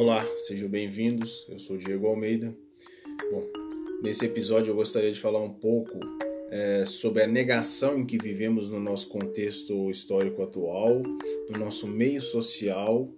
Olá, 0.00 0.24
sejam 0.46 0.66
bem-vindos. 0.66 1.44
Eu 1.46 1.58
sou 1.58 1.76
Diego 1.76 2.06
Almeida. 2.06 2.56
Bom, 3.30 3.46
nesse 4.02 4.24
episódio 4.24 4.70
eu 4.70 4.74
gostaria 4.74 5.12
de 5.12 5.20
falar 5.20 5.42
um 5.42 5.52
pouco 5.52 6.00
é, 6.50 6.86
sobre 6.86 7.22
a 7.22 7.26
negação 7.26 7.98
em 7.98 8.06
que 8.06 8.16
vivemos 8.16 8.70
no 8.70 8.80
nosso 8.80 9.08
contexto 9.08 9.90
histórico 9.90 10.42
atual, 10.42 11.02
no 11.50 11.58
nosso 11.58 11.86
meio 11.86 12.22
social 12.22 13.12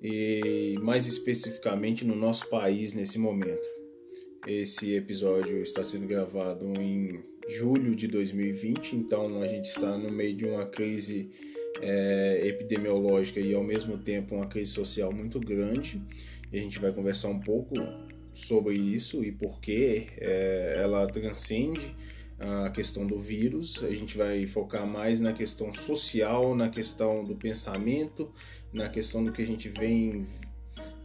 e 0.00 0.76
mais 0.80 1.08
especificamente 1.08 2.04
no 2.04 2.14
nosso 2.14 2.48
país 2.48 2.94
nesse 2.94 3.18
momento. 3.18 3.66
Esse 4.46 4.94
episódio 4.94 5.60
está 5.60 5.82
sendo 5.82 6.06
gravado 6.06 6.72
em 6.80 7.20
julho 7.48 7.96
de 7.96 8.06
2020, 8.06 8.94
então 8.94 9.42
a 9.42 9.48
gente 9.48 9.64
está 9.64 9.98
no 9.98 10.12
meio 10.12 10.36
de 10.36 10.44
uma 10.44 10.66
crise 10.66 11.30
é, 11.80 12.42
epidemiológica 12.46 13.40
e 13.40 13.54
ao 13.54 13.62
mesmo 13.62 13.98
tempo 13.98 14.34
uma 14.34 14.46
crise 14.46 14.72
social 14.72 15.12
muito 15.12 15.40
grande. 15.40 16.02
E 16.52 16.58
a 16.58 16.60
gente 16.60 16.78
vai 16.78 16.92
conversar 16.92 17.28
um 17.28 17.40
pouco 17.40 17.74
sobre 18.32 18.74
isso 18.74 19.24
e 19.24 19.32
por 19.32 19.60
que 19.60 20.06
é, 20.18 20.78
ela 20.78 21.06
transcende 21.06 21.94
a 22.38 22.70
questão 22.70 23.06
do 23.06 23.18
vírus. 23.18 23.82
A 23.84 23.94
gente 23.94 24.16
vai 24.16 24.46
focar 24.46 24.86
mais 24.86 25.20
na 25.20 25.32
questão 25.32 25.72
social, 25.72 26.54
na 26.54 26.68
questão 26.68 27.24
do 27.24 27.36
pensamento, 27.36 28.30
na 28.72 28.88
questão 28.88 29.24
do 29.24 29.30
que 29.30 29.42
a 29.42 29.46
gente 29.46 29.68
vem 29.68 30.26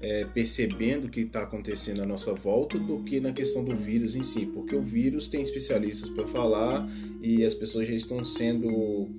é, 0.02 0.26
percebendo 0.26 1.10
que 1.10 1.22
está 1.22 1.44
acontecendo 1.44 2.02
à 2.02 2.06
nossa 2.06 2.34
volta 2.34 2.78
do 2.78 3.04
que 3.04 3.20
na 3.20 3.32
questão 3.32 3.64
do 3.64 3.76
vírus 3.76 4.16
em 4.16 4.24
si, 4.24 4.46
porque 4.46 4.76
o 4.76 4.82
vírus 4.82 5.28
tem 5.28 5.42
especialistas 5.42 6.10
para 6.10 6.26
falar 6.28 6.88
e 7.22 7.44
as 7.44 7.54
pessoas 7.54 7.88
já 7.88 7.94
estão 7.94 8.24
sendo 8.24 9.10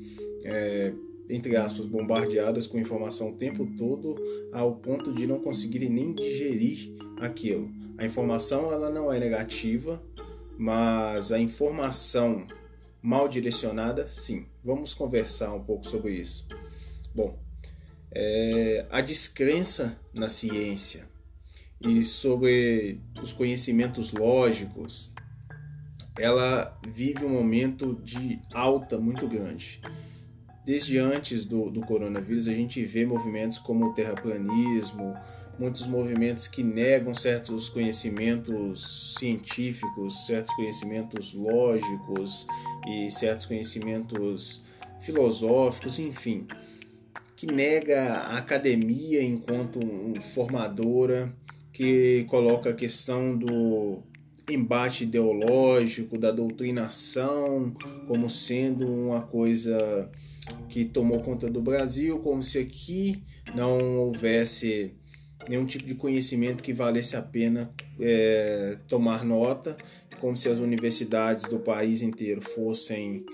é, 0.45 0.93
entre 1.29 1.57
aspas, 1.57 1.87
bombardeadas 1.87 2.67
com 2.67 2.79
informação 2.79 3.31
o 3.31 3.37
tempo 3.37 3.67
todo 3.77 4.17
ao 4.53 4.77
ponto 4.77 5.13
de 5.13 5.27
não 5.27 5.39
conseguirem 5.39 5.89
nem 5.89 6.15
digerir 6.15 6.91
aquilo. 7.21 7.71
A 7.99 8.05
informação 8.05 8.73
ela 8.73 8.89
não 8.91 9.13
é 9.13 9.19
negativa, 9.19 10.03
mas 10.57 11.31
a 11.31 11.39
informação 11.39 12.47
mal 13.03 13.29
direcionada, 13.29 14.09
sim. 14.09 14.47
Vamos 14.63 14.95
conversar 14.95 15.53
um 15.55 15.63
pouco 15.63 15.87
sobre 15.87 16.13
isso. 16.13 16.47
Bom, 17.15 17.39
é, 18.11 18.87
a 18.91 19.01
descrença 19.01 19.99
na 20.15 20.29
ciência 20.29 21.07
e 21.81 22.03
sobre 22.05 23.01
os 23.23 23.33
conhecimentos 23.33 24.13
lógicos, 24.13 25.13
ela 26.19 26.77
vive 26.93 27.25
um 27.25 27.29
momento 27.29 27.95
de 28.03 28.41
alta 28.53 28.99
muito 28.99 29.29
grande 29.29 29.81
desde 30.69 30.99
antes 30.99 31.47
do, 31.47 31.71
do 31.71 31.81
coronavírus, 31.81 32.47
a 32.47 32.53
gente 32.53 32.85
vê 32.85 33.07
movimentos 33.07 33.59
como 33.59 33.87
o 33.87 33.95
terraplanismo, 33.95 35.15
muitos 35.59 35.87
movimentos 35.87 36.47
que 36.47 36.63
negam 36.63 37.15
certos 37.15 37.71
conhecimentos 37.71 39.15
científicos, 39.19 40.27
certos 40.27 40.55
conhecimentos 40.55 41.33
lógicos 41.33 42.47
e 42.87 43.11
certos 43.11 43.47
conhecimentos 43.47 44.63
filosóficos, 45.01 45.99
enfim, 45.99 46.47
que 47.35 47.47
nega 47.47 48.17
a 48.17 48.37
academia 48.37 49.23
enquanto 49.23 49.81
formadora, 50.35 51.35
que 51.73 52.27
coloca 52.29 52.69
a 52.69 52.75
questão 52.75 53.35
do 53.35 54.03
embate 54.51 55.05
ideológico, 55.05 56.19
da 56.19 56.31
doutrinação 56.31 57.73
como 58.07 58.29
sendo 58.29 58.87
uma 58.87 59.23
coisa 59.23 60.11
que 60.69 60.85
tomou 60.85 61.21
conta 61.21 61.49
do 61.49 61.61
Brasil, 61.61 62.19
como 62.21 62.43
se 62.43 62.59
aqui 62.59 63.23
não 63.55 63.99
houvesse 63.99 64.95
nenhum 65.49 65.65
tipo 65.65 65.85
de 65.85 65.95
conhecimento 65.95 66.63
que 66.63 66.73
valesse 66.73 67.17
a 67.17 67.23
pena 67.23 67.73
é, 68.01 68.79
tomar 68.87 69.25
nota, 69.25 69.77
como 70.21 70.37
se 70.37 70.49
as 70.49 70.59
universidades 70.59 71.45
do 71.45 71.59
país 71.59 72.03
inteiro 72.03 72.41
fossem 72.41 73.25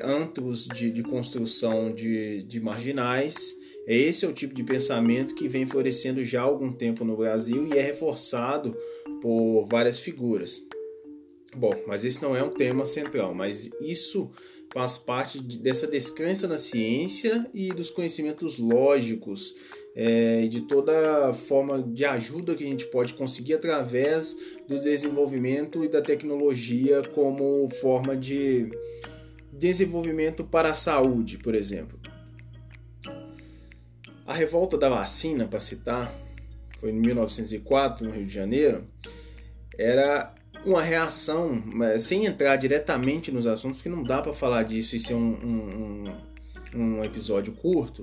antros 0.00 0.66
de, 0.66 0.90
de 0.90 1.02
construção 1.02 1.92
de, 1.92 2.42
de 2.44 2.60
marginais. 2.60 3.54
Esse 3.86 4.24
é 4.24 4.28
o 4.28 4.32
tipo 4.32 4.54
de 4.54 4.64
pensamento 4.64 5.34
que 5.34 5.48
vem 5.48 5.66
florescendo 5.66 6.24
já 6.24 6.40
há 6.40 6.44
algum 6.44 6.72
tempo 6.72 7.04
no 7.04 7.16
Brasil 7.16 7.66
e 7.66 7.78
é 7.78 7.82
reforçado 7.82 8.76
por 9.20 9.66
várias 9.66 9.98
figuras. 9.98 10.62
Bom, 11.56 11.74
mas 11.86 12.04
esse 12.04 12.22
não 12.22 12.36
é 12.36 12.42
um 12.42 12.50
tema 12.50 12.84
central, 12.84 13.34
mas 13.34 13.70
isso 13.80 14.30
faz 14.72 14.98
parte 14.98 15.40
de, 15.40 15.58
dessa 15.58 15.86
descrença 15.86 16.48
na 16.48 16.58
ciência 16.58 17.48
e 17.54 17.68
dos 17.68 17.90
conhecimentos 17.90 18.58
lógicos, 18.58 19.54
é, 19.94 20.48
de 20.48 20.62
toda 20.62 21.32
forma 21.32 21.80
de 21.80 22.04
ajuda 22.04 22.56
que 22.56 22.64
a 22.64 22.66
gente 22.66 22.86
pode 22.86 23.14
conseguir 23.14 23.54
através 23.54 24.34
do 24.66 24.80
desenvolvimento 24.80 25.84
e 25.84 25.88
da 25.88 26.02
tecnologia 26.02 27.02
como 27.14 27.68
forma 27.80 28.16
de 28.16 28.68
desenvolvimento 29.52 30.42
para 30.42 30.70
a 30.70 30.74
saúde, 30.74 31.38
por 31.38 31.54
exemplo. 31.54 31.98
A 34.26 34.32
revolta 34.32 34.76
da 34.76 34.88
vacina, 34.88 35.46
para 35.46 35.60
citar, 35.60 36.12
foi 36.80 36.90
em 36.90 36.94
1904, 36.94 38.04
no 38.04 38.10
Rio 38.10 38.26
de 38.26 38.34
Janeiro, 38.34 38.88
era 39.78 40.34
uma 40.64 40.82
reação, 40.82 41.62
sem 41.98 42.26
entrar 42.26 42.56
diretamente 42.56 43.30
nos 43.30 43.46
assuntos, 43.46 43.78
porque 43.78 43.88
não 43.88 44.02
dá 44.02 44.22
para 44.22 44.32
falar 44.32 44.62
disso 44.62 44.96
e 44.96 45.00
ser 45.00 45.14
um, 45.14 45.36
um, 45.42 46.04
um, 46.74 47.04
episódio 47.04 47.52
curto, 47.52 48.02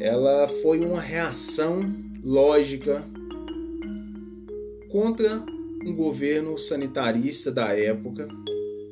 ela 0.00 0.46
foi 0.62 0.80
uma 0.80 1.00
reação 1.00 1.80
lógica 2.22 3.04
contra 4.88 5.44
um 5.84 5.94
governo 5.94 6.56
sanitarista 6.56 7.50
da 7.50 7.76
época. 7.76 8.28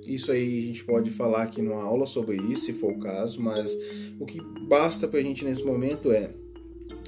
Isso 0.06 0.32
aí 0.32 0.64
a 0.64 0.66
gente 0.66 0.84
pode 0.84 1.10
falar 1.10 1.42
aqui 1.44 1.62
numa 1.62 1.82
aula 1.82 2.06
sobre 2.06 2.36
isso, 2.36 2.64
se 2.64 2.72
for 2.72 2.92
o 2.92 2.98
caso, 2.98 3.40
mas 3.40 3.76
o 4.18 4.26
que 4.26 4.40
basta 4.68 5.06
para 5.06 5.20
a 5.20 5.22
gente 5.22 5.44
nesse 5.44 5.64
momento 5.64 6.10
é 6.10 6.34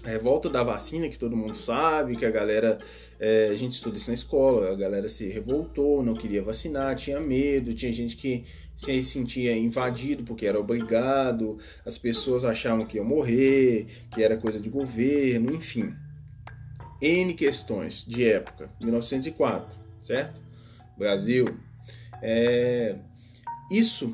revolta 0.04 0.48
da 0.48 0.62
vacina, 0.62 1.08
que 1.08 1.18
todo 1.18 1.36
mundo 1.36 1.54
sabe, 1.54 2.16
que 2.16 2.24
a 2.24 2.30
galera, 2.30 2.78
é, 3.18 3.48
a 3.50 3.54
gente 3.54 3.72
estuda 3.72 3.96
isso 3.96 4.10
na 4.10 4.14
escola, 4.14 4.72
a 4.72 4.74
galera 4.74 5.08
se 5.08 5.28
revoltou, 5.28 6.02
não 6.02 6.14
queria 6.14 6.42
vacinar, 6.42 6.96
tinha 6.96 7.20
medo, 7.20 7.72
tinha 7.74 7.92
gente 7.92 8.16
que 8.16 8.44
se 8.74 9.02
sentia 9.02 9.56
invadido 9.56 10.24
porque 10.24 10.46
era 10.46 10.58
obrigado, 10.58 11.58
as 11.86 11.98
pessoas 11.98 12.44
achavam 12.44 12.84
que 12.84 12.96
ia 12.96 13.04
morrer, 13.04 13.86
que 14.10 14.22
era 14.22 14.36
coisa 14.36 14.60
de 14.60 14.68
governo, 14.68 15.54
enfim. 15.54 15.94
N 17.00 17.34
questões 17.34 18.04
de 18.06 18.24
época, 18.24 18.70
1904, 18.80 19.78
certo? 20.00 20.40
Brasil. 20.96 21.46
É, 22.20 22.96
isso 23.70 24.10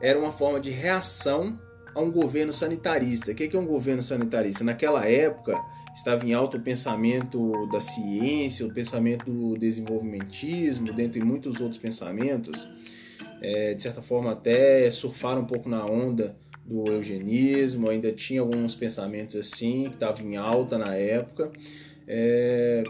era 0.00 0.18
uma 0.18 0.32
forma 0.32 0.60
de 0.60 0.70
reação 0.70 1.58
a 1.96 2.00
um 2.02 2.10
governo 2.12 2.52
sanitarista. 2.52 3.32
O 3.32 3.34
que 3.34 3.56
é 3.56 3.58
um 3.58 3.64
governo 3.64 4.02
sanitarista? 4.02 4.62
Naquela 4.62 5.08
época 5.08 5.58
estava 5.94 6.26
em 6.26 6.34
alto 6.34 6.58
o 6.58 6.60
pensamento 6.60 7.66
da 7.72 7.80
ciência, 7.80 8.66
o 8.66 8.72
pensamento 8.72 9.32
do 9.32 9.56
desenvolvimentismo, 9.56 10.92
dentre 10.92 11.24
muitos 11.24 11.58
outros 11.58 11.78
pensamentos. 11.78 12.68
É, 13.40 13.72
de 13.72 13.80
certa 13.80 14.02
forma, 14.02 14.32
até 14.32 14.90
surfaram 14.90 15.40
um 15.40 15.46
pouco 15.46 15.70
na 15.70 15.86
onda 15.86 16.36
do 16.66 16.84
eugenismo, 16.92 17.88
ainda 17.88 18.12
tinha 18.12 18.42
alguns 18.42 18.74
pensamentos 18.74 19.34
assim, 19.34 19.84
que 19.84 19.94
estavam 19.94 20.26
em 20.26 20.36
alta 20.36 20.76
na 20.76 20.94
época. 20.94 21.50
É, 22.06 22.82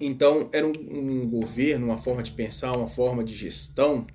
então, 0.00 0.48
era 0.52 0.66
um, 0.66 0.72
um 0.90 1.28
governo, 1.28 1.86
uma 1.86 1.98
forma 1.98 2.22
de 2.22 2.32
pensar, 2.32 2.72
uma 2.72 2.88
forma 2.88 3.22
de 3.22 3.34
gestão 3.34 4.06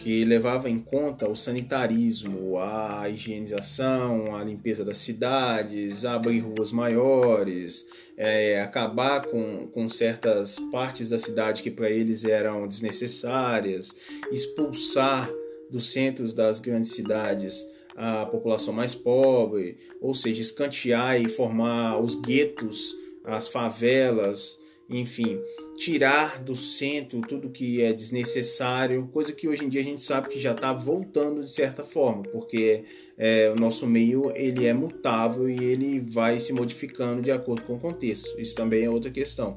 que 0.00 0.24
levava 0.24 0.68
em 0.70 0.78
conta 0.78 1.28
o 1.28 1.36
sanitarismo, 1.36 2.58
a 2.58 3.06
higienização, 3.10 4.34
a 4.34 4.42
limpeza 4.42 4.82
das 4.82 4.96
cidades, 4.96 6.06
abrir 6.06 6.38
ruas 6.40 6.72
maiores, 6.72 7.86
é, 8.16 8.62
acabar 8.62 9.26
com, 9.26 9.68
com 9.68 9.88
certas 9.90 10.58
partes 10.72 11.10
da 11.10 11.18
cidade 11.18 11.62
que 11.62 11.70
para 11.70 11.90
eles 11.90 12.24
eram 12.24 12.66
desnecessárias, 12.66 13.94
expulsar 14.32 15.30
dos 15.70 15.92
centros 15.92 16.32
das 16.32 16.60
grandes 16.60 16.92
cidades 16.92 17.66
a 17.94 18.24
população 18.24 18.72
mais 18.72 18.94
pobre, 18.94 19.76
ou 20.00 20.14
seja, 20.14 20.40
escantear 20.40 21.20
e 21.20 21.28
formar 21.28 22.00
os 22.00 22.14
guetos, 22.14 22.96
as 23.22 23.48
favelas, 23.48 24.58
enfim, 24.90 25.40
tirar 25.76 26.42
do 26.42 26.56
centro 26.56 27.20
tudo 27.20 27.48
que 27.48 27.80
é 27.80 27.92
desnecessário, 27.92 29.08
coisa 29.12 29.32
que 29.32 29.48
hoje 29.48 29.64
em 29.64 29.68
dia 29.68 29.80
a 29.80 29.84
gente 29.84 30.00
sabe 30.00 30.28
que 30.28 30.38
já 30.38 30.52
está 30.52 30.72
voltando 30.72 31.44
de 31.44 31.50
certa 31.50 31.84
forma, 31.84 32.24
porque 32.24 32.84
é, 33.16 33.50
o 33.50 33.54
nosso 33.54 33.86
meio 33.86 34.32
ele 34.34 34.66
é 34.66 34.72
mutável 34.72 35.48
e 35.48 35.62
ele 35.62 36.00
vai 36.00 36.40
se 36.40 36.52
modificando 36.52 37.22
de 37.22 37.30
acordo 37.30 37.62
com 37.62 37.74
o 37.74 37.80
contexto. 37.80 38.38
Isso 38.38 38.54
também 38.56 38.84
é 38.84 38.90
outra 38.90 39.10
questão. 39.10 39.54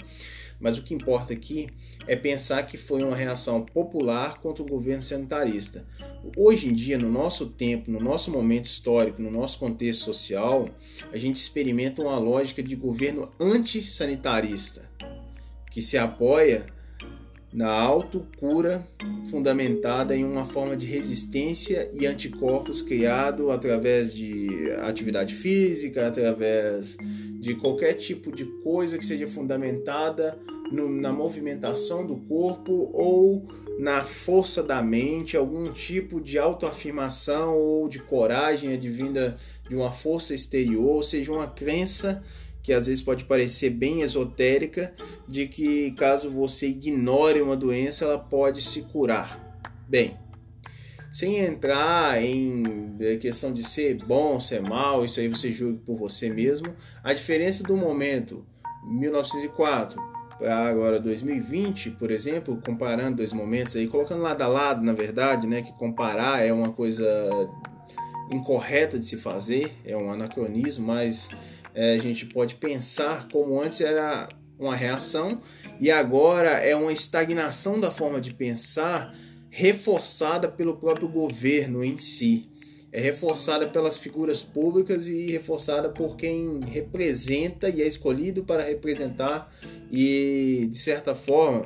Mas 0.60 0.78
o 0.78 0.84
que 0.84 0.94
importa 0.94 1.34
aqui 1.34 1.68
é 2.08 2.16
pensar 2.16 2.64
que 2.64 2.78
foi 2.78 3.04
uma 3.04 3.18
reação 3.18 3.62
popular 3.62 4.40
contra 4.40 4.64
o 4.64 4.66
governo 4.66 5.02
sanitarista. 5.02 5.86
Hoje 6.38 6.70
em 6.70 6.74
dia, 6.74 6.98
no 6.98 7.10
nosso 7.10 7.48
tempo, 7.48 7.92
no 7.92 8.00
nosso 8.00 8.32
momento 8.32 8.64
histórico, 8.64 9.22
no 9.22 9.30
nosso 9.30 9.60
contexto 9.60 10.06
social, 10.06 10.70
a 11.12 11.18
gente 11.18 11.36
experimenta 11.36 12.02
uma 12.02 12.18
lógica 12.18 12.64
de 12.64 12.78
governo 12.78 13.30
antissanitarista, 13.42 14.90
que 15.74 15.82
se 15.82 15.98
apoia 15.98 16.68
na 17.52 17.70
autocura 17.70 18.88
fundamentada 19.30 20.16
em 20.16 20.24
uma 20.24 20.46
forma 20.46 20.78
de 20.78 20.86
resistência 20.86 21.90
e 21.92 22.06
anticorpos 22.06 22.82
criado 22.82 23.50
através 23.50 24.14
de 24.14 24.72
atividade 24.84 25.34
física, 25.34 26.08
através 26.08 26.96
de 27.40 27.56
qualquer 27.56 27.94
tipo 27.94 28.32
de 28.32 28.46
coisa 28.64 29.00
que 29.00 29.06
seja 29.06 29.28
fundamentada 29.28 30.38
no, 30.72 30.90
na 30.90 31.12
movimentação 31.12 32.06
do 32.06 32.18
corpo 32.18 32.92
ou 32.94 33.46
na 33.80 34.04
força 34.04 34.62
da 34.62 34.82
mente, 34.82 35.36
algum 35.36 35.72
tipo 35.72 36.22
de 36.22 36.38
autoafirmação 36.38 37.58
ou 37.58 37.90
de 37.90 37.98
coragem 38.00 38.74
advinda 38.74 39.34
de 39.68 39.76
uma 39.76 39.92
força 39.92 40.36
exterior, 40.36 40.96
ou 40.96 41.04
seja, 41.04 41.32
uma 41.32 41.48
crença 41.48 42.22
que 42.64 42.72
às 42.72 42.88
vezes 42.88 43.04
pode 43.04 43.26
parecer 43.26 43.70
bem 43.70 44.02
esotérica, 44.02 44.94
de 45.28 45.48
que 45.48 45.92
caso 45.92 46.30
você 46.30 46.70
ignore 46.70 47.42
uma 47.42 47.58
doença, 47.58 48.06
ela 48.06 48.18
pode 48.18 48.62
se 48.62 48.84
curar. 48.84 49.62
Bem, 49.88 50.18
sem 51.12 51.38
entrar 51.38 52.24
em 52.24 52.96
é, 53.00 53.18
questão 53.18 53.52
de 53.52 53.64
ser 53.64 54.04
bom, 54.04 54.40
ser 54.40 54.62
mal, 54.62 55.04
isso 55.04 55.20
aí 55.20 55.28
você 55.28 55.52
julga 55.52 55.80
por 55.86 55.98
você 55.98 56.30
mesmo. 56.30 56.74
A 57.04 57.14
diferença 57.14 57.62
do 57.64 57.76
momento 57.76 58.46
1904 58.86 60.02
para 60.40 60.68
agora 60.68 61.00
2020, 61.00 61.92
por 61.92 62.10
exemplo, 62.10 62.60
comparando 62.66 63.18
dois 63.18 63.34
momentos 63.34 63.76
aí, 63.76 63.88
colocando 63.88 64.22
lado 64.22 64.42
a 64.42 64.48
lado, 64.48 64.84
na 64.84 64.94
verdade, 64.94 65.48
né, 65.48 65.62
que 65.62 65.72
comparar 65.74 66.44
é 66.44 66.52
uma 66.52 66.72
coisa 66.72 67.06
incorreta 68.32 68.98
de 68.98 69.06
se 69.06 69.18
fazer, 69.18 69.72
é 69.86 69.96
um 69.96 70.12
anacronismo, 70.12 70.88
mas 70.88 71.30
é, 71.74 71.94
a 71.94 71.98
gente 71.98 72.26
pode 72.26 72.56
pensar 72.56 73.28
como 73.30 73.62
antes 73.62 73.82
era 73.82 74.30
uma 74.60 74.76
reação 74.76 75.42
e 75.80 75.90
agora 75.90 76.52
é 76.52 76.76
uma 76.76 76.92
estagnação 76.92 77.80
da 77.80 77.92
forma 77.92 78.22
de 78.22 78.34
pensar 78.34 79.14
reforçada 79.50 80.48
pelo 80.48 80.78
próprio 80.78 81.08
governo 81.08 81.84
em 81.84 81.98
si. 81.98 82.50
É 82.92 83.00
reforçada 83.00 83.68
pelas 83.68 83.98
figuras 83.98 84.44
públicas 84.44 85.08
e 85.08 85.26
reforçada 85.26 85.90
por 85.90 86.16
quem 86.16 86.60
representa 86.62 87.68
e 87.68 87.82
é 87.82 87.88
escolhido 87.88 88.44
para 88.44 88.64
representar 88.64 89.52
e, 89.92 90.68
de 90.70 90.78
certa 90.78 91.16
forma, 91.16 91.64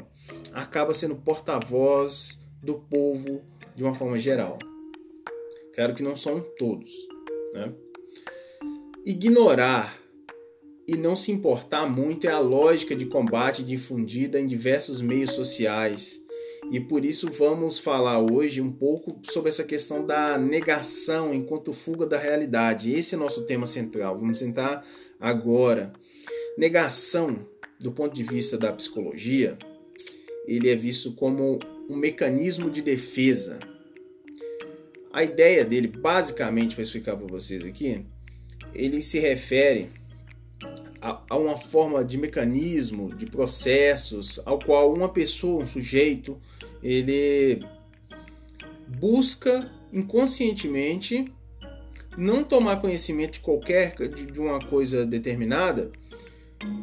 acaba 0.54 0.94
sendo 0.94 1.18
porta-voz 1.18 2.40
do 2.64 2.76
povo 2.76 3.42
de 3.76 3.84
uma 3.84 3.94
forma 3.94 4.18
geral. 4.18 4.58
Claro 5.76 5.94
que 5.94 6.02
não 6.02 6.16
são 6.16 6.40
todos. 6.58 6.90
Né? 7.54 7.74
Ignorar 9.06 9.98
e 10.88 10.96
não 10.96 11.16
se 11.16 11.32
importar 11.32 11.86
muito 11.86 12.28
é 12.28 12.32
a 12.32 12.40
lógica 12.40 12.96
de 12.96 13.06
combate 13.06 13.64
difundida 13.64 14.40
em 14.40 14.48
diversos 14.48 15.02
meios 15.02 15.34
sociais. 15.34 16.22
E 16.72 16.80
por 16.80 17.06
isso 17.06 17.30
vamos 17.32 17.80
falar 17.80 18.20
hoje 18.20 18.60
um 18.62 18.72
pouco 18.72 19.20
sobre 19.24 19.50
essa 19.50 19.64
questão 19.64 20.06
da 20.06 20.38
negação 20.38 21.34
enquanto 21.34 21.72
fuga 21.72 22.06
da 22.06 22.18
realidade. 22.18 22.92
Esse 22.92 23.16
é 23.16 23.18
nosso 23.18 23.44
tema 23.44 23.66
central. 23.66 24.18
Vamos 24.18 24.42
entrar 24.42 24.86
agora. 25.20 25.94
Negação, 26.58 27.48
do 27.80 27.92
ponto 27.92 28.14
de 28.14 28.24
vista 28.24 28.58
da 28.58 28.74
psicologia, 28.74 29.58
ele 30.46 30.70
é 30.70 30.76
visto 30.76 31.14
como 31.14 31.60
um 31.90 31.96
mecanismo 31.96 32.70
de 32.70 32.82
defesa. 32.82 33.60
A 35.14 35.24
ideia 35.24 35.64
dele, 35.64 35.88
basicamente, 35.88 36.76
para 36.76 36.84
explicar 36.84 37.16
para 37.16 37.28
vocês 37.28 37.64
aqui, 37.64 38.06
ele 38.74 39.02
se 39.02 39.20
refere 39.20 39.90
a, 41.02 41.22
a, 41.30 41.38
uma 41.38 41.58
forma 41.58 42.04
de 42.04 42.18
mecanismo, 42.18 43.14
de 43.16 43.26
processos, 43.26 44.40
ao 44.46 44.60
qual 44.60 44.94
uma 44.94 45.10
pessoa, 45.10 45.64
um 45.64 45.68
sujeito, 45.68 46.40
ele 46.82 47.64
busca 49.00 49.70
inconscientemente 49.92 51.32
não 52.18 52.44
tomar 52.44 52.82
conhecimento 52.82 53.34
de 53.34 53.40
qualquer 53.42 53.96
de, 53.96 54.26
de 54.26 54.40
uma 54.40 54.60
coisa 54.60 55.06
determinada 55.06 55.92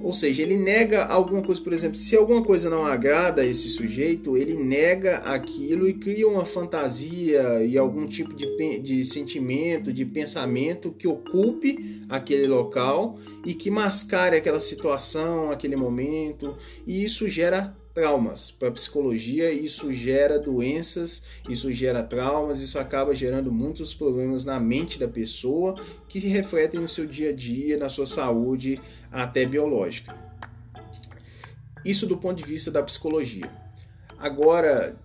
ou 0.00 0.12
seja, 0.12 0.42
ele 0.42 0.56
nega 0.56 1.04
alguma 1.04 1.42
coisa, 1.42 1.60
por 1.60 1.72
exemplo, 1.72 1.96
se 1.96 2.14
alguma 2.16 2.42
coisa 2.42 2.70
não 2.70 2.84
agrada 2.84 3.42
a 3.42 3.46
esse 3.46 3.68
sujeito, 3.68 4.36
ele 4.36 4.54
nega 4.54 5.18
aquilo 5.18 5.88
e 5.88 5.94
cria 5.94 6.28
uma 6.28 6.44
fantasia 6.44 7.64
e 7.64 7.76
algum 7.76 8.06
tipo 8.06 8.34
de, 8.34 8.78
de 8.78 9.04
sentimento, 9.04 9.92
de 9.92 10.04
pensamento 10.04 10.92
que 10.92 11.08
ocupe 11.08 12.02
aquele 12.08 12.46
local 12.46 13.18
e 13.44 13.54
que 13.54 13.70
mascare 13.70 14.36
aquela 14.36 14.60
situação, 14.60 15.50
aquele 15.50 15.74
momento, 15.74 16.54
e 16.86 17.04
isso 17.04 17.28
gera 17.28 17.74
traumas. 17.94 18.50
Para 18.50 18.68
a 18.68 18.72
psicologia, 18.72 19.50
isso 19.52 19.92
gera 19.92 20.38
doenças, 20.38 21.22
isso 21.48 21.72
gera 21.72 22.02
traumas, 22.02 22.60
isso 22.60 22.78
acaba 22.78 23.14
gerando 23.14 23.52
muitos 23.52 23.94
problemas 23.94 24.44
na 24.44 24.58
mente 24.58 24.98
da 24.98 25.06
pessoa 25.06 25.76
que 26.08 26.20
se 26.20 26.26
refletem 26.26 26.80
no 26.80 26.88
seu 26.88 27.06
dia 27.06 27.30
a 27.30 27.32
dia, 27.32 27.78
na 27.78 27.88
sua 27.88 28.04
saúde, 28.04 28.80
até 29.12 29.46
biológica. 29.46 30.14
Isso 31.84 32.06
do 32.06 32.16
ponto 32.16 32.38
de 32.38 32.44
vista 32.44 32.70
da 32.70 32.82
psicologia. 32.82 33.48
Agora, 34.18 34.96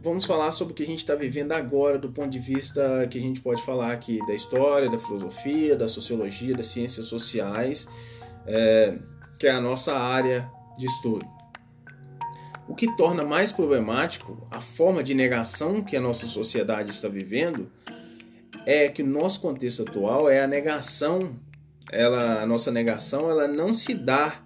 vamos 0.00 0.24
falar 0.24 0.52
sobre 0.52 0.72
o 0.72 0.76
que 0.76 0.84
a 0.84 0.86
gente 0.86 0.98
está 0.98 1.14
vivendo 1.14 1.52
agora, 1.52 1.98
do 1.98 2.12
ponto 2.12 2.30
de 2.30 2.38
vista 2.38 3.08
que 3.10 3.18
a 3.18 3.20
gente 3.20 3.40
pode 3.40 3.62
falar 3.62 3.92
aqui 3.92 4.24
da 4.26 4.34
história, 4.34 4.88
da 4.88 4.98
filosofia, 4.98 5.74
da 5.74 5.88
sociologia, 5.88 6.54
das 6.54 6.66
ciências 6.66 7.06
sociais, 7.06 7.88
é, 8.46 8.96
que 9.40 9.46
é 9.46 9.50
a 9.50 9.60
nossa 9.60 9.96
área 9.96 10.48
de 10.78 10.86
estudo. 10.86 11.35
O 12.68 12.74
que 12.74 12.94
torna 12.96 13.24
mais 13.24 13.52
problemático 13.52 14.46
a 14.50 14.60
forma 14.60 15.02
de 15.02 15.14
negação 15.14 15.82
que 15.82 15.96
a 15.96 16.00
nossa 16.00 16.26
sociedade 16.26 16.90
está 16.90 17.08
vivendo 17.08 17.70
é 18.64 18.88
que 18.88 19.02
o 19.02 19.06
nosso 19.06 19.40
contexto 19.40 19.82
atual 19.82 20.28
é 20.28 20.42
a 20.42 20.46
negação, 20.46 21.38
ela, 21.92 22.42
a 22.42 22.46
nossa 22.46 22.70
negação, 22.70 23.30
ela 23.30 23.46
não 23.46 23.72
se 23.72 23.94
dá 23.94 24.42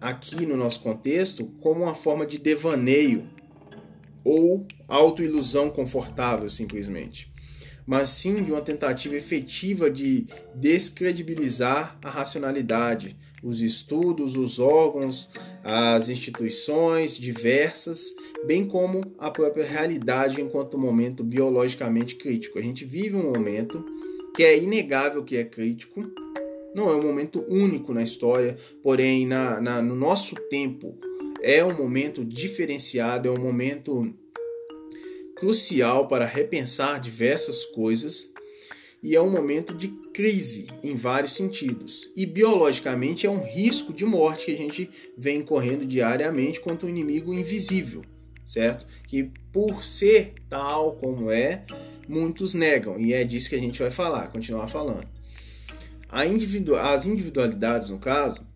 aqui 0.00 0.46
no 0.46 0.56
nosso 0.56 0.80
contexto 0.80 1.44
como 1.60 1.82
uma 1.82 1.94
forma 1.94 2.24
de 2.24 2.38
devaneio 2.38 3.28
ou 4.24 4.64
autoilusão 4.86 5.68
confortável 5.70 6.48
simplesmente 6.48 7.32
mas 7.88 8.10
sim 8.10 8.42
de 8.44 8.52
uma 8.52 8.60
tentativa 8.60 9.16
efetiva 9.16 9.90
de 9.90 10.26
descredibilizar 10.54 11.98
a 12.04 12.10
racionalidade, 12.10 13.16
os 13.42 13.62
estudos, 13.62 14.36
os 14.36 14.58
órgãos, 14.58 15.30
as 15.64 16.10
instituições 16.10 17.16
diversas, 17.16 18.14
bem 18.46 18.66
como 18.66 19.00
a 19.18 19.30
própria 19.30 19.64
realidade 19.64 20.38
enquanto 20.38 20.76
momento 20.76 21.24
biologicamente 21.24 22.16
crítico. 22.16 22.58
A 22.58 22.62
gente 22.62 22.84
vive 22.84 23.16
um 23.16 23.32
momento 23.32 23.82
que 24.36 24.44
é 24.44 24.58
inegável 24.58 25.24
que 25.24 25.38
é 25.38 25.44
crítico, 25.44 26.04
não 26.74 26.90
é 26.90 26.94
um 26.94 27.02
momento 27.02 27.42
único 27.48 27.94
na 27.94 28.02
história, 28.02 28.58
porém 28.82 29.26
na, 29.26 29.62
na 29.62 29.80
no 29.80 29.96
nosso 29.96 30.34
tempo 30.50 30.94
é 31.40 31.64
um 31.64 31.74
momento 31.74 32.22
diferenciado, 32.22 33.28
é 33.28 33.30
um 33.30 33.40
momento 33.40 34.14
crucial 35.38 36.08
para 36.08 36.26
repensar 36.26 36.98
diversas 36.98 37.64
coisas 37.64 38.32
e 39.00 39.14
é 39.14 39.22
um 39.22 39.30
momento 39.30 39.72
de 39.72 39.88
crise 40.12 40.66
em 40.82 40.96
vários 40.96 41.32
sentidos. 41.32 42.10
E 42.16 42.26
biologicamente 42.26 43.24
é 43.24 43.30
um 43.30 43.44
risco 43.44 43.92
de 43.92 44.04
morte 44.04 44.46
que 44.46 44.52
a 44.52 44.56
gente 44.56 44.90
vem 45.16 45.42
correndo 45.42 45.86
diariamente 45.86 46.60
contra 46.60 46.86
um 46.86 46.90
inimigo 46.90 47.32
invisível, 47.32 48.02
certo? 48.44 48.84
Que 49.06 49.30
por 49.52 49.84
ser 49.84 50.34
tal 50.48 50.96
como 50.96 51.30
é, 51.30 51.64
muitos 52.08 52.54
negam, 52.54 52.98
e 52.98 53.12
é 53.12 53.22
disso 53.22 53.48
que 53.48 53.54
a 53.54 53.60
gente 53.60 53.78
vai 53.80 53.92
falar, 53.92 54.32
continuar 54.32 54.66
falando. 54.66 55.06
Individu 56.26 56.74
as 56.74 57.06
individualidades, 57.06 57.90
no 57.90 57.98
caso, 57.98 58.47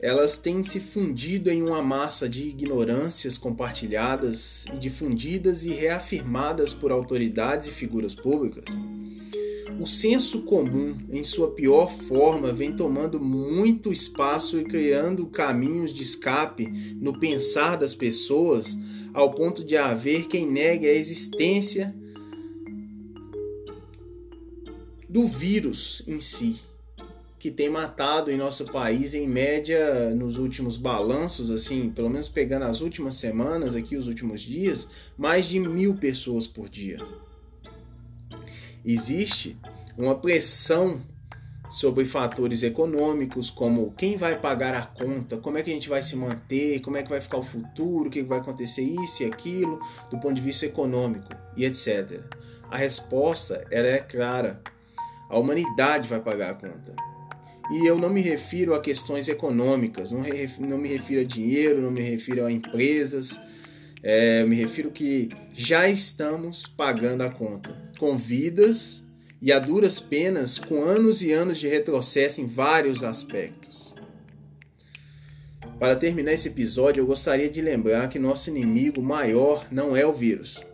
elas 0.00 0.36
têm 0.36 0.62
se 0.62 0.78
fundido 0.78 1.50
em 1.50 1.62
uma 1.62 1.80
massa 1.80 2.28
de 2.28 2.46
ignorâncias 2.48 3.38
compartilhadas 3.38 4.66
difundidas 4.78 5.64
e 5.64 5.70
reafirmadas 5.70 6.74
por 6.74 6.92
autoridades 6.92 7.68
e 7.68 7.72
figuras 7.72 8.14
públicas. 8.14 8.64
O 9.80 9.86
senso 9.86 10.42
comum, 10.42 10.96
em 11.10 11.22
sua 11.24 11.50
pior 11.50 11.90
forma, 11.90 12.52
vem 12.52 12.74
tomando 12.74 13.20
muito 13.20 13.92
espaço 13.92 14.58
e 14.58 14.64
criando 14.64 15.26
caminhos 15.26 15.92
de 15.92 16.02
escape 16.02 16.66
no 17.00 17.18
pensar 17.18 17.76
das 17.76 17.94
pessoas, 17.94 18.76
ao 19.12 19.32
ponto 19.32 19.64
de 19.64 19.76
haver 19.76 20.28
quem 20.28 20.46
negue 20.46 20.86
a 20.86 20.92
existência 20.92 21.94
do 25.08 25.26
vírus 25.26 26.02
em 26.06 26.20
si 26.20 26.56
que 27.46 27.50
tem 27.52 27.68
matado 27.68 28.28
em 28.28 28.36
nosso 28.36 28.64
país, 28.64 29.14
em 29.14 29.28
média, 29.28 30.10
nos 30.16 30.36
últimos 30.36 30.76
balanços, 30.76 31.48
assim, 31.48 31.90
pelo 31.90 32.10
menos 32.10 32.28
pegando 32.28 32.64
as 32.64 32.80
últimas 32.80 33.14
semanas, 33.14 33.76
aqui, 33.76 33.96
os 33.96 34.08
últimos 34.08 34.40
dias, 34.40 34.88
mais 35.16 35.46
de 35.46 35.60
mil 35.60 35.94
pessoas 35.94 36.48
por 36.48 36.68
dia. 36.68 36.98
Existe 38.84 39.56
uma 39.96 40.16
pressão 40.16 41.00
sobre 41.68 42.04
fatores 42.04 42.64
econômicos, 42.64 43.48
como 43.48 43.92
quem 43.92 44.16
vai 44.16 44.36
pagar 44.36 44.74
a 44.74 44.82
conta, 44.84 45.36
como 45.36 45.56
é 45.56 45.62
que 45.62 45.70
a 45.70 45.74
gente 45.74 45.88
vai 45.88 46.02
se 46.02 46.16
manter, 46.16 46.80
como 46.80 46.96
é 46.96 47.02
que 47.04 47.10
vai 47.10 47.20
ficar 47.20 47.38
o 47.38 47.44
futuro, 47.44 48.08
o 48.08 48.10
que 48.10 48.24
vai 48.24 48.40
acontecer 48.40 48.82
isso 48.82 49.22
e 49.22 49.26
aquilo, 49.26 49.78
do 50.10 50.18
ponto 50.18 50.34
de 50.34 50.42
vista 50.42 50.66
econômico 50.66 51.28
e 51.56 51.64
etc. 51.64 52.22
A 52.68 52.76
resposta 52.76 53.64
ela 53.70 53.86
é 53.86 53.98
clara. 53.98 54.60
A 55.30 55.38
humanidade 55.38 56.08
vai 56.08 56.18
pagar 56.18 56.50
a 56.50 56.54
conta. 56.54 57.15
E 57.70 57.84
eu 57.86 57.98
não 57.98 58.08
me 58.08 58.20
refiro 58.20 58.74
a 58.74 58.80
questões 58.80 59.28
econômicas, 59.28 60.12
não, 60.12 60.22
não 60.60 60.78
me 60.78 60.88
refiro 60.88 61.20
a 61.20 61.24
dinheiro, 61.24 61.82
não 61.82 61.90
me 61.90 62.00
refiro 62.00 62.44
a 62.44 62.52
empresas, 62.52 63.40
é, 64.02 64.44
me 64.44 64.54
refiro 64.54 64.90
que 64.90 65.30
já 65.52 65.88
estamos 65.88 66.66
pagando 66.66 67.22
a 67.22 67.30
conta 67.30 67.76
com 67.98 68.16
vidas 68.16 69.02
e 69.42 69.52
a 69.52 69.58
duras 69.58 69.98
penas, 69.98 70.58
com 70.58 70.84
anos 70.84 71.22
e 71.22 71.32
anos 71.32 71.58
de 71.58 71.66
retrocesso 71.66 72.40
em 72.40 72.46
vários 72.46 73.02
aspectos. 73.02 73.94
Para 75.78 75.96
terminar 75.96 76.32
esse 76.32 76.48
episódio, 76.48 77.02
eu 77.02 77.06
gostaria 77.06 77.50
de 77.50 77.60
lembrar 77.60 78.08
que 78.08 78.18
nosso 78.18 78.48
inimigo 78.48 79.02
maior 79.02 79.66
não 79.70 79.94
é 79.94 80.06
o 80.06 80.12
vírus, 80.12 80.64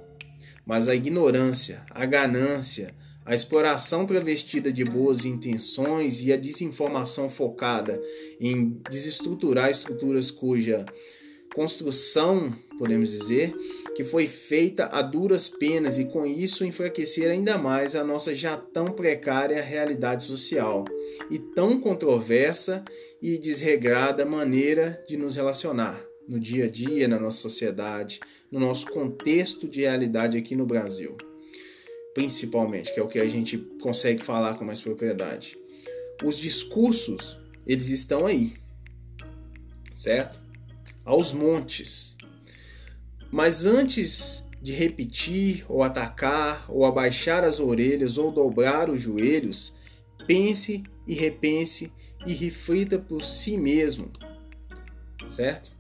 mas 0.65 0.89
a 0.89 0.95
ignorância, 0.95 1.83
a 1.91 2.07
ganância, 2.07 2.95
a 3.25 3.35
exploração 3.35 4.05
travestida 4.05 4.73
de 4.73 4.85
boas 4.85 5.25
intenções 5.25 6.23
e 6.23 6.33
a 6.33 6.37
desinformação 6.37 7.29
focada 7.29 8.01
em 8.41 8.81
desestruturar 8.89 9.71
estruturas 9.71 10.31
cuja 10.31 10.85
construção, 11.55 12.53
podemos 12.79 13.11
dizer, 13.11 13.55
que 13.95 14.03
foi 14.03 14.27
feita 14.27 14.87
a 14.87 15.03
duras 15.03 15.49
penas 15.49 15.99
e 15.99 16.07
com 16.07 16.27
isso 16.27 16.65
enfraquecer 16.65 17.31
ainda 17.31 17.59
mais 17.59 17.95
a 17.95 18.03
nossa 18.03 18.35
já 18.35 18.57
tão 18.57 18.87
precária 18.87 19.63
realidade 19.63 20.25
social 20.25 20.85
e 21.31 21.39
tão 21.39 21.79
controversa 21.79 22.83
e 23.21 23.39
desregrada 23.39 24.25
maneira 24.25 25.03
de 25.07 25.17
nos 25.17 25.37
relacionar 25.37 26.03
no 26.27 26.41
dia 26.41 26.65
a 26.65 26.71
dia, 26.71 27.07
na 27.07 27.19
nossa 27.19 27.41
sociedade, 27.41 28.21
no 28.51 28.59
nosso 28.59 28.87
contexto 28.87 29.69
de 29.69 29.81
realidade 29.81 30.39
aqui 30.39 30.57
no 30.57 30.65
Brasil. 30.65 31.17
Principalmente, 32.15 32.93
que 32.93 33.01
é 33.01 33.03
o 33.03 33.09
que 33.09 33.19
a 33.19 33.29
gente 33.29 33.59
consegue 33.81 34.23
falar 34.23 34.55
com 34.55 34.65
mais 34.65 34.81
propriedade. 34.81 35.57
Os 36.23 36.39
discursos, 36.39 37.37
eles 37.67 37.89
estão 37.89 38.27
aí, 38.27 38.55
certo? 39.95 40.43
aos 41.05 41.33
montes. 41.33 42.17
Mas 43.31 43.67
antes 43.67 44.45
de 44.61 44.73
repetir, 44.73 45.65
ou 45.69 45.83
atacar, 45.83 46.67
ou 46.69 46.85
abaixar 46.85 47.45
as 47.45 47.59
orelhas, 47.59 48.17
ou 48.17 48.31
dobrar 48.31 48.89
os 48.89 49.01
joelhos, 49.01 49.75
pense 50.27 50.83
e 51.07 51.15
repense 51.15 51.93
e 52.25 52.33
reflita 52.33 52.99
por 52.99 53.25
si 53.25 53.57
mesmo, 53.57 54.11
certo? 55.29 55.73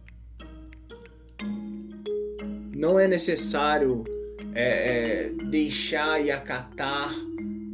Não 2.75 2.99
é 2.99 3.07
necessário 3.07 4.03
é, 4.55 4.65
é, 4.65 5.29
deixar 5.51 6.25
e 6.25 6.31
acatar 6.31 7.13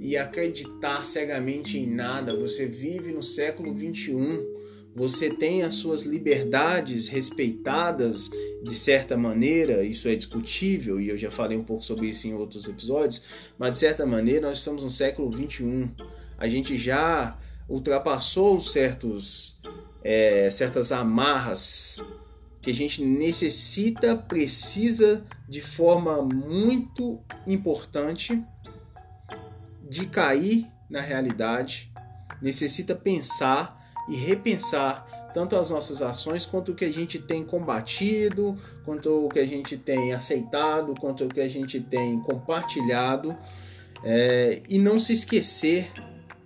e 0.00 0.16
acreditar 0.16 1.04
cegamente 1.04 1.78
em 1.78 1.86
nada. 1.86 2.34
Você 2.34 2.66
vive 2.66 3.12
no 3.12 3.22
século 3.22 3.74
21 3.74 4.58
você 4.98 5.30
tem 5.30 5.62
as 5.62 5.76
suas 5.76 6.02
liberdades 6.02 7.06
respeitadas 7.06 8.28
de 8.64 8.74
certa 8.74 9.16
maneira, 9.16 9.84
isso 9.84 10.08
é 10.08 10.16
discutível 10.16 11.00
e 11.00 11.08
eu 11.08 11.16
já 11.16 11.30
falei 11.30 11.56
um 11.56 11.62
pouco 11.62 11.84
sobre 11.84 12.08
isso 12.08 12.26
em 12.26 12.34
outros 12.34 12.66
episódios, 12.66 13.22
mas 13.56 13.72
de 13.72 13.78
certa 13.78 14.04
maneira 14.04 14.48
nós 14.48 14.58
estamos 14.58 14.82
no 14.82 14.90
século 14.90 15.30
21. 15.30 15.88
A 16.36 16.48
gente 16.48 16.76
já 16.76 17.38
ultrapassou 17.68 18.60
certos, 18.60 19.60
é, 20.02 20.50
certas 20.50 20.90
amarras 20.90 22.02
que 22.68 22.72
a 22.72 22.74
gente 22.74 23.02
necessita, 23.02 24.14
precisa 24.14 25.24
de 25.48 25.62
forma 25.62 26.20
muito 26.20 27.18
importante 27.46 28.44
de 29.88 30.06
cair 30.06 30.68
na 30.90 31.00
realidade, 31.00 31.90
necessita 32.42 32.94
pensar 32.94 33.80
e 34.06 34.16
repensar 34.16 35.30
tanto 35.32 35.56
as 35.56 35.70
nossas 35.70 36.02
ações 36.02 36.44
quanto 36.44 36.72
o 36.72 36.74
que 36.74 36.84
a 36.84 36.92
gente 36.92 37.18
tem 37.18 37.42
combatido, 37.42 38.54
quanto 38.84 39.24
o 39.24 39.30
que 39.30 39.38
a 39.38 39.46
gente 39.46 39.78
tem 39.78 40.12
aceitado, 40.12 40.94
quanto 41.00 41.24
o 41.24 41.28
que 41.28 41.40
a 41.40 41.48
gente 41.48 41.80
tem 41.80 42.20
compartilhado. 42.20 43.34
É, 44.04 44.60
e 44.68 44.78
não 44.78 45.00
se 45.00 45.14
esquecer, 45.14 45.90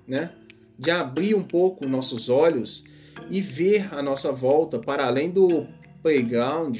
né, 0.06 0.30
de 0.78 0.92
abrir 0.92 1.34
um 1.34 1.42
pouco 1.42 1.84
nossos 1.88 2.28
olhos 2.28 2.84
e 3.28 3.40
ver 3.40 3.92
a 3.92 4.00
nossa 4.00 4.30
volta 4.30 4.78
para 4.78 5.04
além 5.04 5.28
do 5.28 5.66
playground 6.02 6.76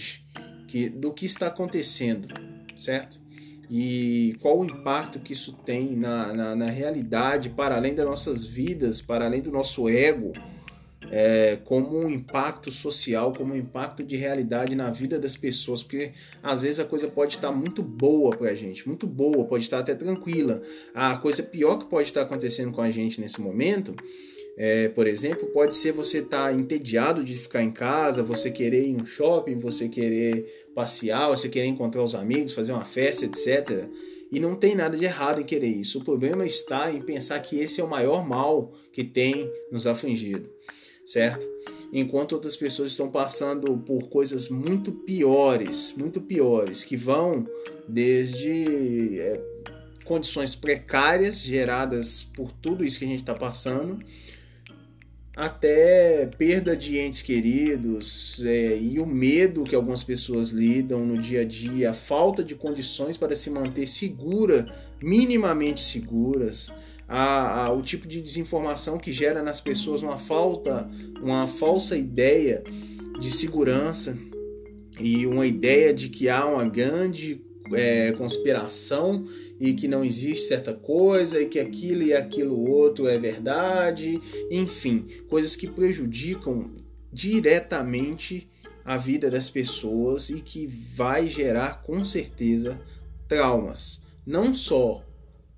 que, 0.66 0.88
do 0.88 1.12
que 1.12 1.26
está 1.26 1.46
acontecendo, 1.46 2.28
certo? 2.76 3.20
E 3.70 4.36
qual 4.40 4.58
o 4.58 4.64
impacto 4.64 5.18
que 5.18 5.32
isso 5.32 5.52
tem 5.64 5.96
na, 5.96 6.32
na, 6.32 6.56
na 6.56 6.66
realidade, 6.66 7.48
para 7.48 7.76
além 7.76 7.94
das 7.94 8.04
nossas 8.04 8.44
vidas, 8.44 9.00
para 9.00 9.24
além 9.24 9.40
do 9.40 9.50
nosso 9.50 9.88
ego, 9.88 10.32
é, 11.10 11.58
como 11.64 11.98
um 11.98 12.08
impacto 12.08 12.72
social, 12.72 13.32
como 13.32 13.52
um 13.52 13.56
impacto 13.56 14.02
de 14.02 14.16
realidade 14.16 14.74
na 14.74 14.90
vida 14.90 15.18
das 15.18 15.36
pessoas, 15.36 15.82
porque 15.82 16.12
às 16.42 16.62
vezes 16.62 16.80
a 16.80 16.84
coisa 16.84 17.08
pode 17.08 17.36
estar 17.36 17.52
muito 17.52 17.82
boa 17.82 18.36
para 18.36 18.50
a 18.50 18.54
gente, 18.54 18.86
muito 18.86 19.06
boa, 19.06 19.44
pode 19.44 19.64
estar 19.64 19.78
até 19.78 19.94
tranquila. 19.94 20.62
A 20.94 21.16
coisa 21.16 21.42
pior 21.42 21.76
que 21.76 21.86
pode 21.86 22.08
estar 22.08 22.22
acontecendo 22.22 22.72
com 22.72 22.80
a 22.80 22.90
gente 22.90 23.20
nesse 23.20 23.40
momento, 23.40 23.94
é, 24.56 24.88
por 24.88 25.06
exemplo, 25.06 25.48
pode 25.48 25.74
ser 25.74 25.92
você 25.92 26.18
estar 26.18 26.44
tá 26.44 26.52
entediado 26.52 27.24
de 27.24 27.34
ficar 27.36 27.62
em 27.62 27.70
casa, 27.70 28.22
você 28.22 28.50
querer 28.50 28.86
ir 28.86 28.92
no 28.92 29.06
shopping, 29.06 29.58
você 29.58 29.88
querer 29.88 30.66
passear, 30.74 31.28
você 31.28 31.48
querer 31.48 31.66
encontrar 31.66 32.02
os 32.02 32.14
amigos, 32.14 32.52
fazer 32.52 32.72
uma 32.72 32.84
festa, 32.84 33.24
etc. 33.24 33.88
E 34.30 34.40
não 34.40 34.54
tem 34.54 34.74
nada 34.74 34.96
de 34.96 35.04
errado 35.04 35.40
em 35.40 35.44
querer 35.44 35.68
isso. 35.68 35.98
O 35.98 36.04
problema 36.04 36.46
está 36.46 36.90
em 36.90 37.02
pensar 37.02 37.38
que 37.40 37.58
esse 37.58 37.80
é 37.80 37.84
o 37.84 37.88
maior 37.88 38.26
mal 38.26 38.72
que 38.92 39.04
tem 39.04 39.50
nos 39.70 39.86
afligido 39.86 40.48
certo? 41.04 41.48
Enquanto 41.92 42.32
outras 42.32 42.56
pessoas 42.56 42.90
estão 42.90 43.10
passando 43.10 43.76
por 43.78 44.08
coisas 44.08 44.48
muito 44.48 44.92
piores, 44.92 45.94
muito 45.96 46.20
piores, 46.20 46.84
que 46.84 46.96
vão 46.96 47.46
desde 47.86 49.20
é, 49.20 49.40
condições 50.04 50.54
precárias 50.54 51.42
geradas 51.42 52.24
por 52.34 52.50
tudo 52.52 52.84
isso 52.84 52.98
que 52.98 53.04
a 53.04 53.08
gente 53.08 53.20
está 53.20 53.34
passando, 53.34 54.02
até 55.34 56.26
perda 56.36 56.76
de 56.76 56.98
entes 56.98 57.22
queridos 57.22 58.44
é, 58.44 58.78
e 58.78 59.00
o 59.00 59.06
medo 59.06 59.64
que 59.64 59.74
algumas 59.74 60.04
pessoas 60.04 60.50
lidam 60.50 61.06
no 61.06 61.20
dia 61.20 61.40
a 61.40 61.44
dia, 61.44 61.90
a 61.90 61.94
falta 61.94 62.44
de 62.44 62.54
condições 62.54 63.16
para 63.16 63.34
se 63.34 63.48
manter 63.48 63.86
segura, 63.86 64.66
minimamente 65.02 65.80
seguras 65.80 66.70
a, 67.08 67.66
a, 67.66 67.72
o 67.72 67.82
tipo 67.82 68.06
de 68.06 68.20
desinformação 68.20 68.98
que 68.98 69.10
gera 69.12 69.42
nas 69.42 69.60
pessoas 69.60 70.02
uma 70.02 70.18
falta, 70.18 70.88
uma 71.20 71.46
falsa 71.46 71.96
ideia 71.96 72.62
de 73.18 73.30
segurança 73.30 74.16
e 74.98 75.26
uma 75.26 75.46
ideia 75.46 75.94
de 75.94 76.08
que 76.08 76.28
há 76.28 76.44
uma 76.46 76.64
grande 76.66 77.42
é, 77.72 78.12
conspiração 78.12 79.26
e 79.60 79.74
que 79.74 79.86
não 79.86 80.04
existe 80.04 80.48
certa 80.48 80.74
coisa 80.74 81.40
e 81.40 81.46
que 81.46 81.60
aquilo 81.60 82.02
e 82.02 82.12
aquilo 82.12 82.68
outro 82.68 83.06
é 83.06 83.18
verdade, 83.18 84.20
enfim, 84.50 85.06
coisas 85.28 85.54
que 85.54 85.66
prejudicam 85.66 86.74
diretamente 87.12 88.48
a 88.84 88.96
vida 88.96 89.30
das 89.30 89.48
pessoas 89.48 90.30
e 90.30 90.40
que 90.40 90.66
vai 90.66 91.28
gerar 91.28 91.82
com 91.82 92.02
certeza 92.02 92.80
traumas, 93.28 94.02
não 94.26 94.54
só 94.54 95.04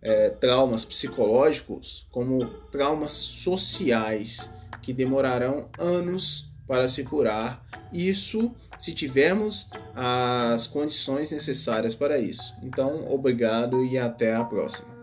é, 0.03 0.29
traumas 0.31 0.85
psicológicos 0.85 2.07
como 2.11 2.45
traumas 2.71 3.13
sociais 3.13 4.51
que 4.83 4.93
demorarão 4.93 5.71
anos 5.79 6.53
para 6.67 6.89
se 6.89 7.05
curar. 7.05 7.65
Isso 7.93 8.55
se 8.79 8.93
tivermos 8.93 9.71
as 9.95 10.67
condições 10.67 11.31
necessárias 11.31 11.95
para 11.95 12.19
isso. 12.19 12.55
Então, 12.63 13.13
obrigado 13.13 13.85
e 13.85 13.99
até 13.99 14.35
a 14.35 14.45
próxima. 14.45 14.94